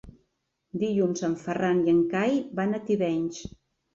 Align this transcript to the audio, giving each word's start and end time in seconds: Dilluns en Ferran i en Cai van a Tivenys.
Dilluns 0.83 1.21
en 1.27 1.35
Ferran 1.41 1.83
i 1.89 1.93
en 1.95 2.01
Cai 2.13 2.33
van 2.61 2.73
a 2.79 2.83
Tivenys. 2.89 3.43